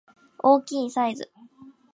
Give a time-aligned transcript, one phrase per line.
[0.39, 1.31] 大きいサイズ